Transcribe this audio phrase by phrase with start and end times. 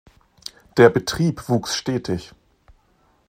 [0.77, 2.31] Der Betrieb wuchs stetig.